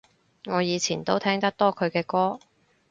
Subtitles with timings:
[0.45, 2.39] 我以前都聽得多佢嘅歌